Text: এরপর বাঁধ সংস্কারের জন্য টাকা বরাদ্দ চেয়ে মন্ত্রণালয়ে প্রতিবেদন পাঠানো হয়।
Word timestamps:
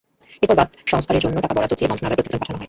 এরপর 0.43 0.57
বাঁধ 0.59 0.69
সংস্কারের 0.91 1.23
জন্য 1.25 1.35
টাকা 1.43 1.55
বরাদ্দ 1.55 1.73
চেয়ে 1.79 1.89
মন্ত্রণালয়ে 1.89 2.17
প্রতিবেদন 2.19 2.41
পাঠানো 2.41 2.55
হয়। 2.57 2.59